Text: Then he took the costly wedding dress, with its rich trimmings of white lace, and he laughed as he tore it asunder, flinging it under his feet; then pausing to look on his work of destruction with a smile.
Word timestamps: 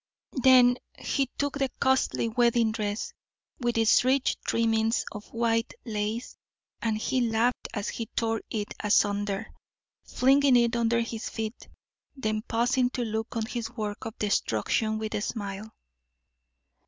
Then 0.43 0.77
he 0.97 1.29
took 1.37 1.59
the 1.59 1.69
costly 1.79 2.27
wedding 2.27 2.71
dress, 2.71 3.13
with 3.59 3.77
its 3.77 4.03
rich 4.03 4.35
trimmings 4.43 5.05
of 5.11 5.31
white 5.31 5.75
lace, 5.85 6.35
and 6.81 6.97
he 6.97 7.21
laughed 7.29 7.67
as 7.75 7.89
he 7.89 8.07
tore 8.15 8.41
it 8.49 8.73
asunder, 8.79 9.53
flinging 10.03 10.55
it 10.55 10.75
under 10.75 11.01
his 11.01 11.29
feet; 11.29 11.67
then 12.15 12.41
pausing 12.41 12.89
to 12.89 13.05
look 13.05 13.35
on 13.35 13.45
his 13.45 13.69
work 13.69 14.05
of 14.05 14.17
destruction 14.17 14.97
with 14.97 15.13
a 15.13 15.21
smile. 15.21 15.71